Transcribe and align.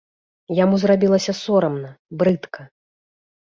Яму 0.59 0.79
зрабілася 0.83 1.35
сорамна, 1.41 1.93
брыдка. 2.23 2.67